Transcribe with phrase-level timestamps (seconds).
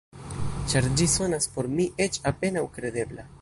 [0.71, 3.29] Ĉar ĝi sonas por mi eĉ apenaŭ kredebla.